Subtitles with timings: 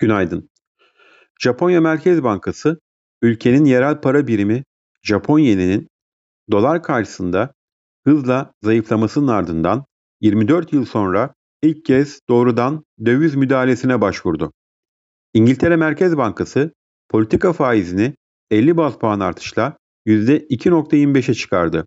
[0.00, 0.50] Günaydın.
[1.40, 2.80] Japonya Merkez Bankası,
[3.22, 4.64] ülkenin yerel para birimi
[5.02, 5.88] Japon yeninin
[6.50, 7.52] dolar karşısında
[8.04, 9.84] hızla zayıflamasının ardından
[10.20, 14.52] 24 yıl sonra ilk kez doğrudan döviz müdahalesine başvurdu.
[15.34, 16.72] İngiltere Merkez Bankası
[17.08, 18.14] politika faizini
[18.50, 19.76] 50 baz puan artışla
[20.06, 21.86] %2.25'e çıkardı.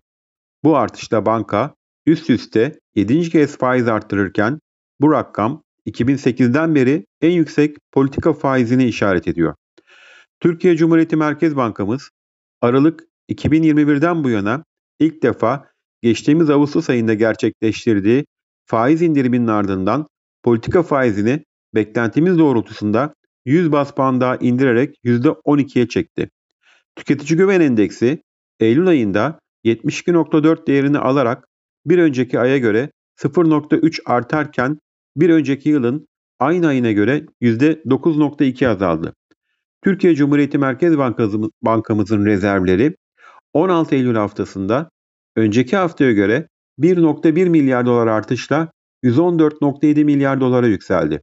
[0.64, 1.74] Bu artışla banka
[2.06, 3.30] üst üste 7.
[3.30, 4.60] kez faiz arttırırken
[5.00, 9.54] bu rakam 2008'den beri en yüksek politika faizini işaret ediyor.
[10.40, 12.10] Türkiye Cumhuriyeti Merkez Bankamız
[12.60, 14.64] Aralık 2021'den bu yana
[15.00, 15.66] ilk defa
[16.02, 18.26] geçtiğimiz Ağustos ayında gerçekleştirdiği
[18.66, 20.06] faiz indiriminin ardından
[20.42, 23.14] politika faizini beklentimiz doğrultusunda
[23.44, 26.30] 100 bas puan daha indirerek %12'ye çekti.
[26.96, 28.22] Tüketici güven endeksi
[28.60, 31.48] Eylül ayında 72.4 değerini alarak
[31.86, 34.78] bir önceki aya göre 0.3 artarken
[35.16, 39.14] bir önceki yılın aynı ayına göre %9.2 azaldı.
[39.84, 40.98] Türkiye Cumhuriyeti Merkez
[41.62, 42.96] Bankamızın rezervleri
[43.52, 44.90] 16 Eylül haftasında
[45.36, 46.48] önceki haftaya göre
[46.78, 48.72] 1.1 milyar dolar artışla
[49.04, 51.20] 114.7 milyar dolara yükseldi.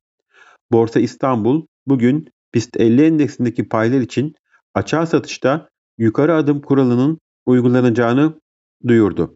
[0.71, 4.35] Borsa İstanbul bugün BIST 50 endeksindeki paylar için
[4.73, 8.39] açığa satışta yukarı adım kuralının uygulanacağını
[8.87, 9.35] duyurdu.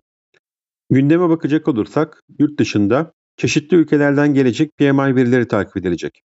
[0.89, 6.21] Gündeme bakacak olursak yurt dışında çeşitli ülkelerden gelecek PMI verileri takip edilecek.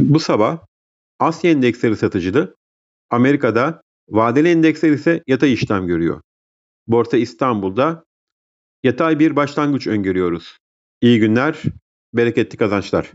[0.00, 0.58] Bu sabah
[1.18, 2.56] Asya endeksleri satıcılı,
[3.10, 6.20] Amerika'da vadeli endeksler ise yatay işlem görüyor.
[6.86, 8.04] Borsa İstanbul'da
[8.82, 10.58] yatay bir başlangıç öngörüyoruz.
[11.00, 11.62] İyi günler,
[12.14, 13.12] bereketli kazançlar.